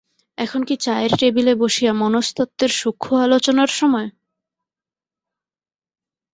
এখন 0.37 0.61
কি 0.63 0.75
চায়ের 0.77 1.11
টেবিলে 1.19 1.53
বসিয়া 1.55 1.93
মনস্তত্ত্বের 1.93 2.71
সূক্ষ্ম 2.71 3.11
আলোচনার 3.19 3.71
সময়? 3.79 4.09